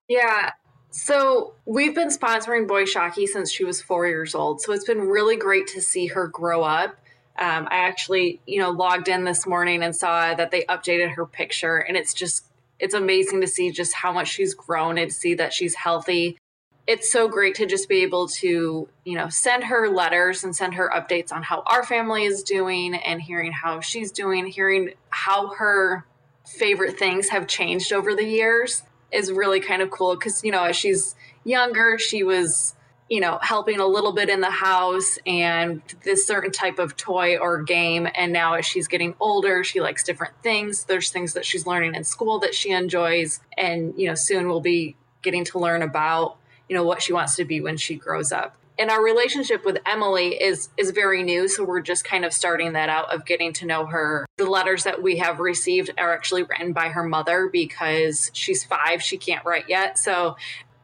Yeah. 0.08 0.52
So 0.90 1.54
we've 1.66 1.94
been 1.94 2.08
sponsoring 2.08 2.66
Boy 2.66 2.84
Shockey 2.84 3.26
since 3.26 3.52
she 3.52 3.64
was 3.64 3.82
four 3.82 4.06
years 4.06 4.34
old. 4.34 4.62
So 4.62 4.72
it's 4.72 4.86
been 4.86 5.00
really 5.00 5.36
great 5.36 5.66
to 5.68 5.82
see 5.82 6.06
her 6.06 6.28
grow 6.28 6.62
up. 6.62 6.96
Um, 7.38 7.68
I 7.70 7.76
actually, 7.86 8.40
you 8.46 8.62
know, 8.62 8.70
logged 8.70 9.08
in 9.08 9.24
this 9.24 9.46
morning 9.46 9.82
and 9.82 9.94
saw 9.94 10.32
that 10.32 10.50
they 10.50 10.62
updated 10.64 11.14
her 11.16 11.26
picture, 11.26 11.76
and 11.76 11.94
it's 11.94 12.14
just, 12.14 12.46
it's 12.78 12.94
amazing 12.94 13.40
to 13.40 13.46
see 13.46 13.70
just 13.70 13.94
how 13.94 14.12
much 14.12 14.28
she's 14.28 14.54
grown 14.54 14.98
and 14.98 15.12
see 15.12 15.34
that 15.34 15.52
she's 15.52 15.74
healthy. 15.74 16.38
It's 16.86 17.10
so 17.10 17.28
great 17.28 17.56
to 17.56 17.66
just 17.66 17.88
be 17.88 18.02
able 18.02 18.28
to, 18.28 18.88
you 19.04 19.14
know, 19.16 19.28
send 19.28 19.64
her 19.64 19.88
letters 19.88 20.44
and 20.44 20.54
send 20.54 20.74
her 20.74 20.90
updates 20.94 21.32
on 21.32 21.42
how 21.42 21.62
our 21.66 21.84
family 21.84 22.24
is 22.24 22.42
doing 22.42 22.94
and 22.94 23.20
hearing 23.20 23.52
how 23.52 23.80
she's 23.80 24.12
doing, 24.12 24.46
hearing 24.46 24.92
how 25.10 25.48
her 25.54 26.06
favorite 26.46 26.96
things 26.98 27.30
have 27.30 27.48
changed 27.48 27.92
over 27.92 28.14
the 28.14 28.24
years 28.24 28.82
is 29.10 29.32
really 29.32 29.60
kind 29.60 29.82
of 29.82 29.90
cool 29.90 30.14
because, 30.14 30.44
you 30.44 30.52
know, 30.52 30.64
as 30.64 30.76
she's 30.76 31.16
younger, 31.44 31.98
she 31.98 32.22
was, 32.22 32.74
you 33.08 33.20
know, 33.20 33.38
helping 33.40 33.78
a 33.78 33.86
little 33.86 34.12
bit 34.12 34.28
in 34.28 34.40
the 34.40 34.50
house 34.50 35.18
and 35.26 35.80
this 36.02 36.26
certain 36.26 36.50
type 36.50 36.78
of 36.78 36.96
toy 36.96 37.36
or 37.36 37.62
game. 37.62 38.08
And 38.14 38.32
now 38.32 38.54
as 38.54 38.66
she's 38.66 38.88
getting 38.88 39.14
older, 39.20 39.62
she 39.62 39.80
likes 39.80 40.02
different 40.02 40.34
things. 40.42 40.84
There's 40.84 41.10
things 41.10 41.34
that 41.34 41.44
she's 41.44 41.66
learning 41.66 41.94
in 41.94 42.02
school 42.04 42.40
that 42.40 42.54
she 42.54 42.70
enjoys. 42.70 43.40
And, 43.56 43.94
you 43.96 44.08
know, 44.08 44.14
soon 44.14 44.48
we'll 44.48 44.60
be 44.60 44.96
getting 45.22 45.44
to 45.44 45.58
learn 45.58 45.82
about 45.82 46.36
you 46.68 46.76
know 46.76 46.84
what 46.84 47.02
she 47.02 47.12
wants 47.12 47.36
to 47.36 47.44
be 47.44 47.60
when 47.60 47.76
she 47.76 47.96
grows 47.96 48.32
up 48.32 48.56
and 48.78 48.90
our 48.90 49.02
relationship 49.02 49.64
with 49.64 49.78
Emily 49.86 50.40
is 50.40 50.68
is 50.76 50.90
very 50.90 51.22
new 51.22 51.48
so 51.48 51.64
we're 51.64 51.80
just 51.80 52.04
kind 52.04 52.24
of 52.24 52.32
starting 52.32 52.72
that 52.74 52.88
out 52.88 53.12
of 53.12 53.24
getting 53.24 53.52
to 53.54 53.66
know 53.66 53.86
her 53.86 54.26
the 54.36 54.48
letters 54.48 54.84
that 54.84 55.02
we 55.02 55.16
have 55.18 55.40
received 55.40 55.90
are 55.98 56.12
actually 56.12 56.42
written 56.42 56.72
by 56.72 56.88
her 56.88 57.02
mother 57.02 57.48
because 57.52 58.30
she's 58.34 58.64
5 58.64 59.02
she 59.02 59.16
can't 59.16 59.44
write 59.44 59.68
yet 59.68 59.98
so 59.98 60.36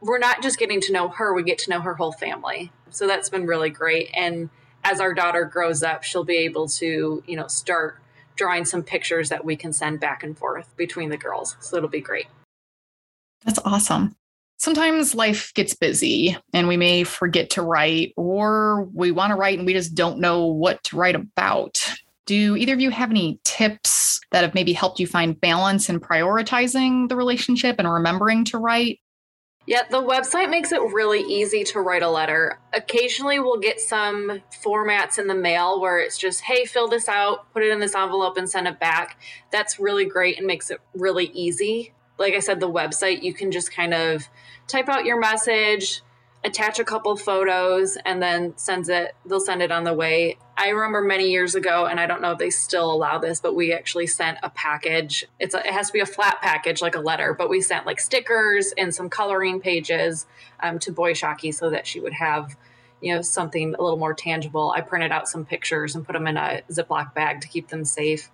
we're 0.03 0.19
not 0.19 0.41
just 0.43 0.59
getting 0.59 0.81
to 0.81 0.91
know 0.91 1.07
her 1.07 1.33
we 1.33 1.43
get 1.43 1.57
to 1.59 1.69
know 1.69 1.81
her 1.81 1.95
whole 1.95 2.11
family. 2.11 2.71
So 2.89 3.07
that's 3.07 3.29
been 3.29 3.45
really 3.45 3.69
great. 3.69 4.09
And 4.13 4.49
as 4.83 4.99
our 4.99 5.13
daughter 5.13 5.45
grows 5.45 5.81
up 5.81 6.03
she'll 6.03 6.23
be 6.23 6.37
able 6.37 6.67
to 6.67 7.23
you 7.25 7.35
know 7.35 7.47
start 7.47 7.99
drawing 8.35 8.65
some 8.65 8.83
pictures 8.83 9.29
that 9.29 9.45
we 9.45 9.55
can 9.55 9.73
send 9.73 9.99
back 9.99 10.23
and 10.23 10.37
forth 10.37 10.75
between 10.75 11.09
the 11.09 11.17
girls. 11.17 11.55
So 11.59 11.77
it'll 11.77 11.89
be 11.89 12.01
great. 12.01 12.27
That's 13.45 13.59
awesome. 13.65 14.15
Sometimes 14.57 15.13
life 15.13 15.53
gets 15.55 15.75
busy 15.75 16.37
and 16.53 16.67
we 16.67 16.77
may 16.77 17.03
forget 17.03 17.49
to 17.51 17.61
write, 17.61 18.13
or 18.15 18.83
we 18.93 19.11
want 19.11 19.31
to 19.31 19.35
write 19.35 19.57
and 19.57 19.67
we 19.67 19.73
just 19.73 19.93
don't 19.93 20.19
know 20.19 20.45
what 20.45 20.83
to 20.85 20.95
write 20.95 21.15
about. 21.15 21.85
Do 22.25 22.55
either 22.55 22.73
of 22.73 22.79
you 22.79 22.89
have 22.89 23.09
any 23.11 23.39
tips 23.43 24.21
that 24.31 24.43
have 24.43 24.55
maybe 24.55 24.71
helped 24.71 24.99
you 24.99 25.07
find 25.07 25.39
balance 25.39 25.89
in 25.89 25.99
prioritizing 25.99 27.09
the 27.09 27.17
relationship 27.17 27.75
and 27.77 27.91
remembering 27.91 28.45
to 28.45 28.57
write? 28.57 28.99
Yeah, 29.65 29.83
the 29.89 30.01
website 30.01 30.49
makes 30.49 30.73
it 30.73 30.81
really 30.81 31.21
easy 31.21 31.63
to 31.65 31.79
write 31.79 32.03
a 32.03 32.09
letter. 32.09 32.59
Occasionally, 32.73 33.39
we'll 33.39 33.59
get 33.59 33.79
some 33.79 34.41
formats 34.61 35.17
in 35.17 35.27
the 35.27 35.35
mail 35.35 35.79
where 35.79 35.99
it's 35.99 36.17
just, 36.17 36.41
hey, 36.41 36.65
fill 36.65 36.89
this 36.89 37.07
out, 37.07 37.51
put 37.53 37.63
it 37.63 37.71
in 37.71 37.79
this 37.79 37.95
envelope, 37.95 38.35
and 38.35 38.49
send 38.49 38.67
it 38.67 38.77
back. 38.77 39.17
That's 39.51 39.79
really 39.79 40.03
great 40.05 40.37
and 40.37 40.45
makes 40.45 40.69
it 40.69 40.81
really 40.93 41.27
easy. 41.27 41.93
Like 42.17 42.33
I 42.33 42.39
said, 42.39 42.59
the 42.59 42.69
website, 42.69 43.23
you 43.23 43.33
can 43.33 43.51
just 43.51 43.73
kind 43.73 43.93
of 43.93 44.27
type 44.67 44.89
out 44.89 45.05
your 45.05 45.19
message, 45.19 46.01
attach 46.45 46.77
a 46.79 46.83
couple 46.83 47.15
photos 47.15 47.97
and 48.05 48.21
then 48.21 48.53
sends 48.57 48.89
it 48.89 49.15
they'll 49.25 49.39
send 49.39 49.61
it 49.61 49.71
on 49.71 49.83
the 49.83 49.93
way. 49.93 50.37
I 50.57 50.69
remember 50.69 51.01
many 51.01 51.31
years 51.31 51.55
ago 51.55 51.85
and 51.85 51.99
i 51.99 52.05
don't 52.05 52.21
know 52.21 52.31
if 52.31 52.37
they 52.37 52.49
still 52.49 52.91
allow 52.91 53.17
this 53.17 53.39
but 53.39 53.55
we 53.55 53.73
actually 53.73 54.07
sent 54.07 54.37
a 54.43 54.49
package. 54.49 55.25
It's 55.39 55.55
a, 55.55 55.59
it 55.59 55.73
has 55.73 55.87
to 55.87 55.93
be 55.93 56.01
a 56.01 56.05
flat 56.05 56.41
package 56.41 56.81
like 56.81 56.95
a 56.95 56.99
letter 56.99 57.33
but 57.33 57.49
we 57.49 57.61
sent 57.61 57.85
like 57.85 57.99
stickers 57.99 58.73
and 58.77 58.93
some 58.93 59.09
coloring 59.09 59.61
pages 59.61 60.25
um, 60.61 60.79
to 60.79 60.91
boy 60.91 61.13
so 61.13 61.69
that 61.69 61.87
she 61.87 61.99
would 61.99 62.13
have 62.13 62.55
you 63.01 63.13
know 63.13 63.21
something 63.21 63.75
a 63.75 63.81
little 63.81 63.99
more 63.99 64.13
tangible. 64.13 64.73
I 64.75 64.81
printed 64.81 65.11
out 65.11 65.27
some 65.27 65.45
pictures 65.45 65.95
and 65.95 66.05
put 66.05 66.13
them 66.13 66.27
in 66.27 66.37
a 66.37 66.61
ziploc 66.71 67.13
bag 67.13 67.41
to 67.41 67.47
keep 67.47 67.67
them 67.67 67.85
safe. 67.85 68.31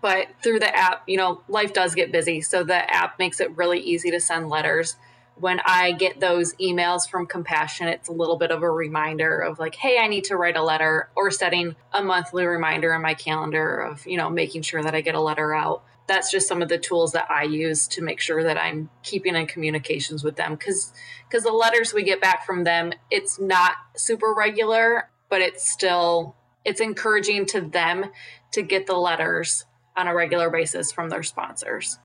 But 0.00 0.28
through 0.42 0.60
the 0.60 0.74
app 0.74 1.02
you 1.06 1.18
know 1.18 1.42
life 1.48 1.74
does 1.74 1.94
get 1.94 2.12
busy 2.12 2.40
so 2.40 2.64
the 2.64 2.94
app 2.94 3.18
makes 3.18 3.40
it 3.40 3.54
really 3.56 3.80
easy 3.80 4.10
to 4.10 4.20
send 4.20 4.48
letters 4.48 4.96
when 5.36 5.60
I 5.64 5.92
get 5.92 6.20
those 6.20 6.54
emails 6.54 7.08
from 7.08 7.26
Compassion, 7.26 7.88
it's 7.88 8.08
a 8.08 8.12
little 8.12 8.36
bit 8.36 8.50
of 8.50 8.62
a 8.62 8.70
reminder 8.70 9.38
of 9.38 9.58
like, 9.58 9.74
hey, 9.74 9.98
I 9.98 10.06
need 10.06 10.24
to 10.24 10.36
write 10.36 10.56
a 10.56 10.62
letter, 10.62 11.08
or 11.16 11.30
setting 11.30 11.74
a 11.92 12.02
monthly 12.02 12.44
reminder 12.44 12.94
in 12.94 13.02
my 13.02 13.14
calendar 13.14 13.78
of, 13.78 14.06
you 14.06 14.16
know, 14.16 14.30
making 14.30 14.62
sure 14.62 14.82
that 14.82 14.94
I 14.94 15.00
get 15.00 15.14
a 15.14 15.20
letter 15.20 15.54
out. 15.54 15.84
That's 16.06 16.30
just 16.30 16.48
some 16.48 16.62
of 16.62 16.68
the 16.68 16.78
tools 16.78 17.12
that 17.12 17.30
I 17.30 17.44
use 17.44 17.86
to 17.88 18.02
make 18.02 18.20
sure 18.20 18.42
that 18.42 18.58
I'm 18.58 18.90
keeping 19.02 19.34
in 19.36 19.46
communications 19.46 20.22
with 20.22 20.36
them 20.36 20.54
because 20.54 20.92
because 21.28 21.44
the 21.44 21.52
letters 21.52 21.94
we 21.94 22.02
get 22.02 22.20
back 22.20 22.44
from 22.44 22.64
them, 22.64 22.92
it's 23.10 23.40
not 23.40 23.72
super 23.96 24.34
regular, 24.34 25.08
but 25.30 25.40
it's 25.40 25.68
still 25.68 26.36
it's 26.64 26.80
encouraging 26.80 27.46
to 27.46 27.60
them 27.60 28.06
to 28.52 28.62
get 28.62 28.86
the 28.86 28.96
letters 28.96 29.64
on 29.96 30.08
a 30.08 30.14
regular 30.14 30.50
basis 30.50 30.92
from 30.92 31.08
their 31.08 31.22
sponsors. 31.22 31.98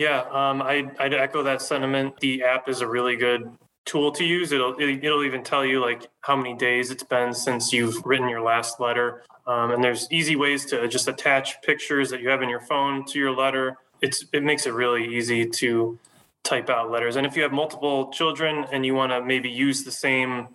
Yeah, 0.00 0.20
um, 0.30 0.62
I, 0.62 0.90
I'd 0.98 1.12
echo 1.12 1.42
that 1.42 1.60
sentiment. 1.60 2.18
The 2.20 2.42
app 2.42 2.70
is 2.70 2.80
a 2.80 2.86
really 2.86 3.16
good 3.16 3.52
tool 3.84 4.10
to 4.12 4.24
use. 4.24 4.50
It'll 4.50 4.74
it'll 4.80 5.24
even 5.24 5.44
tell 5.44 5.62
you 5.62 5.78
like 5.82 6.08
how 6.22 6.34
many 6.36 6.56
days 6.56 6.90
it's 6.90 7.02
been 7.02 7.34
since 7.34 7.70
you've 7.70 8.02
written 8.06 8.26
your 8.26 8.40
last 8.40 8.80
letter. 8.80 9.24
Um, 9.46 9.72
and 9.72 9.84
there's 9.84 10.10
easy 10.10 10.36
ways 10.36 10.64
to 10.66 10.88
just 10.88 11.06
attach 11.06 11.60
pictures 11.60 12.08
that 12.08 12.22
you 12.22 12.30
have 12.30 12.40
in 12.40 12.48
your 12.48 12.62
phone 12.62 13.04
to 13.08 13.18
your 13.18 13.36
letter. 13.36 13.76
It's 14.00 14.24
it 14.32 14.42
makes 14.42 14.64
it 14.64 14.72
really 14.72 15.06
easy 15.06 15.44
to 15.46 15.98
type 16.44 16.70
out 16.70 16.90
letters. 16.90 17.16
And 17.16 17.26
if 17.26 17.36
you 17.36 17.42
have 17.42 17.52
multiple 17.52 18.10
children 18.10 18.64
and 18.72 18.86
you 18.86 18.94
want 18.94 19.12
to 19.12 19.22
maybe 19.22 19.50
use 19.50 19.84
the 19.84 19.92
same 19.92 20.48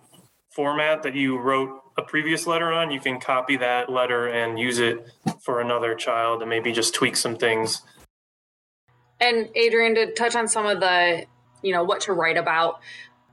format 0.50 1.04
that 1.04 1.14
you 1.14 1.38
wrote 1.38 1.82
a 1.96 2.02
previous 2.02 2.48
letter 2.48 2.72
on, 2.72 2.90
you 2.90 2.98
can 2.98 3.20
copy 3.20 3.56
that 3.58 3.92
letter 3.92 4.26
and 4.26 4.58
use 4.58 4.80
it 4.80 5.06
for 5.40 5.60
another 5.60 5.94
child 5.94 6.42
and 6.42 6.50
maybe 6.50 6.72
just 6.72 6.94
tweak 6.94 7.16
some 7.16 7.36
things 7.36 7.82
and 9.20 9.48
Adrienne, 9.56 9.94
to 9.94 10.12
touch 10.12 10.34
on 10.34 10.48
some 10.48 10.66
of 10.66 10.80
the, 10.80 11.26
you 11.62 11.72
know, 11.72 11.84
what 11.84 12.02
to 12.02 12.12
write 12.12 12.36
about, 12.36 12.80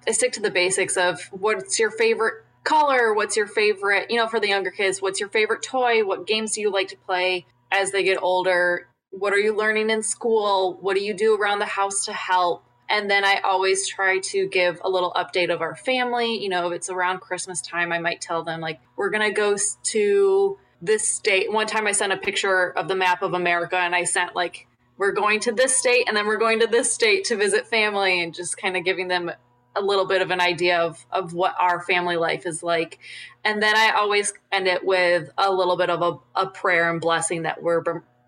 I 0.08 0.12
stick 0.12 0.34
to 0.34 0.42
the 0.42 0.52
basics 0.52 0.98
of 0.98 1.22
what's 1.32 1.80
your 1.80 1.92
favorite 1.92 2.44
color, 2.64 3.14
what's 3.14 3.36
your 3.36 3.48
favorite, 3.48 4.10
you 4.10 4.18
know, 4.18 4.28
for 4.28 4.40
the 4.40 4.48
younger 4.48 4.72
kids, 4.72 5.02
what's 5.02 5.20
your 5.20 5.30
favorite 5.30 5.64
toy, 5.64 6.06
what 6.06 6.28
games 6.28 6.54
do 6.54 6.62
you 6.62 6.72
like 6.72 6.88
to 6.90 6.98
play 6.98 7.46
as 7.72 7.92
they 7.92 8.04
get 8.04 8.22
older, 8.22 8.88
what 9.12 9.34
are 9.34 9.40
you 9.40 9.56
learning 9.56 9.90
in 9.90 10.04
school, 10.04 10.78
what 10.82 10.96
do 10.96 11.04
you 11.04 11.14
do 11.14 11.36
around 11.36 11.60
the 11.60 11.66
house 11.66 12.06
to 12.06 12.14
help. 12.14 12.64
And 12.90 13.10
then 13.10 13.24
I 13.24 13.40
always 13.44 13.88
try 13.88 14.20
to 14.20 14.48
give 14.48 14.80
a 14.84 14.90
little 14.90 15.12
update 15.14 15.52
of 15.52 15.62
our 15.62 15.76
family. 15.76 16.42
You 16.42 16.50
know, 16.50 16.68
if 16.68 16.74
it's 16.74 16.90
around 16.90 17.22
Christmas 17.22 17.62
time, 17.62 17.92
I 17.92 18.00
might 18.00 18.22
tell 18.22 18.44
them, 18.44 18.60
like, 18.60 18.82
we're 18.98 19.10
going 19.10 19.28
to 19.28 19.36
go 19.36 19.56
to 19.84 20.58
this 20.82 21.08
state. 21.08 21.52
One 21.52 21.66
time 21.66 21.88
I 21.88 21.94
sent 21.94 22.14
a 22.14 22.18
picture 22.18 22.72
of 22.72 22.88
the 22.88 22.96
map 22.96 23.22
of 23.22 23.34
America 23.34 23.78
and 23.78 23.96
I 23.96 24.04
sent 24.04 24.36
like 24.36 24.68
we're 24.98 25.12
going 25.12 25.40
to 25.42 25.52
this 25.52 25.76
state 25.76 26.06
and 26.08 26.16
then 26.16 26.28
we're 26.28 26.38
going 26.38 26.60
to 26.60 26.68
this 26.68 26.94
state 26.94 27.26
to 27.26 27.36
visit 27.36 27.68
family 27.68 28.22
and 28.22 28.34
just 28.34 28.58
kind 28.58 28.78
of 28.78 28.84
giving 28.84 29.08
them 29.08 29.32
a 29.76 29.82
little 29.82 30.06
bit 30.06 30.22
of 30.22 30.32
an 30.32 30.40
idea 30.40 30.80
of, 30.80 31.04
of 31.12 31.34
what 31.34 31.56
our 31.60 31.82
family 31.82 32.16
life 32.16 32.46
is 32.46 32.62
like. 32.62 33.00
And 33.44 33.62
then 33.62 33.76
I 33.76 33.92
always 33.98 34.34
end 34.52 34.68
it 34.68 34.86
with 34.86 35.32
a 35.38 35.52
little 35.52 35.78
bit 35.78 35.90
of 35.90 36.02
a, 36.02 36.42
a 36.42 36.48
prayer 36.48 36.92
and 36.92 37.02
blessing 37.02 37.44
that 37.44 37.62
we're 37.62 37.84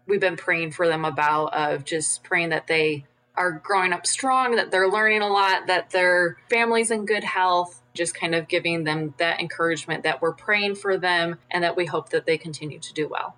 we've 0.07 0.21
been 0.21 0.37
praying 0.37 0.71
for 0.71 0.87
them 0.87 1.03
about 1.03 1.53
of 1.53 1.83
just 1.83 2.23
praying 2.23 2.49
that 2.49 2.67
they 2.67 3.05
are 3.35 3.51
growing 3.51 3.91
up 3.91 4.05
strong, 4.05 4.55
that 4.55 4.71
they're 4.71 4.89
learning 4.89 5.21
a 5.21 5.27
lot, 5.27 5.67
that 5.67 5.89
their 5.89 6.37
family's 6.49 6.91
in 6.91 7.05
good 7.05 7.23
health, 7.23 7.81
just 7.93 8.13
kind 8.13 8.35
of 8.35 8.47
giving 8.47 8.83
them 8.83 9.13
that 9.17 9.39
encouragement 9.39 10.03
that 10.03 10.21
we're 10.21 10.33
praying 10.33 10.75
for 10.75 10.97
them 10.97 11.37
and 11.49 11.63
that 11.63 11.75
we 11.75 11.85
hope 11.85 12.09
that 12.09 12.25
they 12.25 12.37
continue 12.37 12.79
to 12.79 12.93
do 12.93 13.07
well 13.07 13.35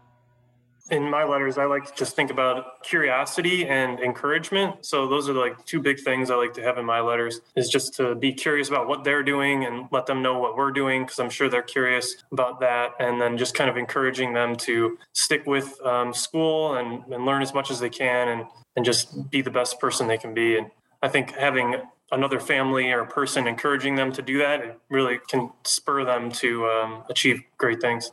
in 0.90 1.10
my 1.10 1.24
letters, 1.24 1.58
I 1.58 1.66
like 1.66 1.86
to 1.86 1.94
just 1.94 2.16
think 2.16 2.32
about 2.32 2.84
curiosity 2.84 3.68
and 3.68 4.00
encouragement. 4.00 4.86
So 4.86 5.08
those 5.08 5.28
are 5.30 5.34
like 5.34 5.66
two 5.66 5.82
big 5.82 6.00
things 6.00 6.32
I 6.32 6.36
like 6.36 6.54
to 6.54 6.64
have 6.64 6.78
in 6.78 6.86
my 6.86 7.02
letters 7.02 7.42
is 7.56 7.70
just 7.70 7.94
to 7.96 8.16
be 8.16 8.34
curious 8.34 8.70
about 8.70 8.88
what 8.88 9.04
they're 9.04 9.24
doing 9.24 9.66
and 9.66 9.88
let 9.92 10.06
them 10.06 10.22
know 10.22 10.40
what 10.40 10.56
we're 10.56 10.72
doing 10.72 11.04
because 11.04 11.20
I'm 11.20 11.30
sure 11.30 11.50
they're 11.50 11.62
curious 11.62 12.24
about 12.32 12.60
that. 12.62 12.92
And 13.00 13.20
then 13.20 13.38
just 13.38 13.54
kind 13.54 13.70
of 13.70 13.78
encouraging 13.78 14.34
them 14.34 14.56
to 14.58 14.98
stick 15.14 15.46
with 15.46 15.80
um, 15.86 16.14
school 16.14 16.76
and, 16.76 17.04
and 17.12 17.26
learn 17.26 17.42
as 17.42 17.54
much 17.54 17.70
as 17.70 17.80
they 17.80 17.90
can 17.90 18.28
and, 18.30 18.46
and 18.76 18.86
just 18.86 19.30
be 19.30 19.42
the 19.42 19.52
best 19.52 19.80
person 19.80 20.08
they 20.08 20.18
can 20.18 20.34
be. 20.34 20.58
And 20.58 20.72
I 21.02 21.10
think 21.10 21.32
having 21.36 21.76
another 22.12 22.40
family 22.40 22.92
or 22.92 23.04
person 23.04 23.48
encouraging 23.48 23.96
them 23.96 24.12
to 24.14 24.22
do 24.22 24.38
that, 24.38 24.62
it 24.62 24.80
really 24.90 25.20
can 25.28 25.52
spur 25.66 26.06
them 26.06 26.32
to 26.32 26.66
um, 26.68 27.04
achieve 27.10 27.42
great 27.58 27.82
things. 27.82 28.12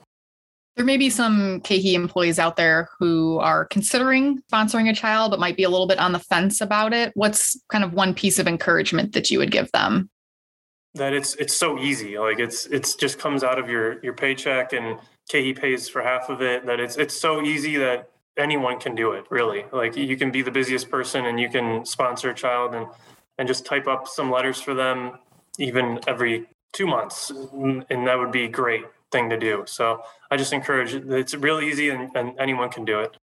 There 0.77 0.85
may 0.85 0.97
be 0.97 1.09
some 1.09 1.61
KeHE 1.61 1.95
employees 1.95 2.41
out 2.41 2.57
there 2.57 2.89
who 2.99 3.39
are 3.39 3.65
considering 3.67 4.43
sponsoring 4.53 4.91
a 4.91 4.95
child, 4.95 5.31
but 5.31 5.39
might 5.39 5.57
be 5.57 5.63
a 5.63 5.69
little 5.69 5.87
bit 5.87 6.01
on 6.01 6.13
the 6.13 6.19
fence 6.19 6.61
about 6.61 6.93
it. 6.93 7.13
What's 7.15 7.57
kind 7.69 7.85
of 7.85 7.93
one 7.93 8.13
piece 8.13 8.41
of 8.41 8.49
encouragement 8.49 9.13
that 9.13 9.31
you 9.31 9.39
would 9.39 9.53
give 9.53 9.71
them? 9.71 10.11
That 10.95 11.13
it's 11.13 11.35
it's 11.37 11.55
so 11.55 11.79
easy. 11.79 12.19
Like 12.19 12.41
it's 12.41 12.67
it's 12.67 12.97
just 12.97 13.19
comes 13.21 13.45
out 13.45 13.59
of 13.59 13.69
your 13.69 14.03
your 14.03 14.15
paycheck, 14.15 14.73
and 14.73 14.99
KeHE 15.31 15.57
pays 15.59 15.89
for 15.89 16.03
half 16.03 16.29
of 16.29 16.43
it. 16.43 16.67
That 16.67 16.81
it's 16.81 16.97
it's 16.97 17.15
so 17.15 17.43
easy 17.43 17.77
that 17.77 18.11
anyone 18.37 18.81
can 18.81 18.97
do 18.97 19.13
it. 19.13 19.25
Really, 19.31 19.65
like 19.73 19.97
you 19.97 20.17
can 20.17 20.33
be 20.33 20.43
the 20.43 20.53
busiest 20.53 20.91
person, 20.91 21.27
and 21.27 21.39
you 21.39 21.49
can 21.49 21.85
sponsor 21.85 22.31
a 22.31 22.35
child, 22.35 22.75
and 22.75 22.87
and 23.39 23.47
just 23.47 23.65
type 23.65 23.87
up 23.87 24.09
some 24.09 24.31
letters 24.31 24.61
for 24.61 24.75
them, 24.75 25.19
even 25.59 26.01
every 26.09 26.47
two 26.73 26.87
months, 26.87 27.31
and 27.31 28.07
that 28.07 28.19
would 28.19 28.33
be 28.33 28.49
great 28.49 28.85
thing 29.15 29.31
to 29.31 29.39
do. 29.39 29.63
So 29.67 30.03
I 30.31 30.37
just 30.37 30.53
encourage 30.53 30.93
it's 30.95 31.35
real 31.35 31.61
easy 31.61 31.89
and, 31.89 32.11
and 32.15 32.35
anyone 32.39 32.69
can 32.69 32.85
do 32.85 33.01
it. 33.01 33.17